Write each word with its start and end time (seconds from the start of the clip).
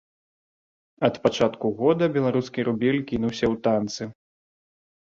Ад 1.07 1.15
пачатку 1.25 1.65
года 1.83 2.05
беларускі 2.17 2.59
рубель 2.71 3.01
кінуўся 3.15 3.45
ў 3.53 3.65
танцы. 3.69 4.03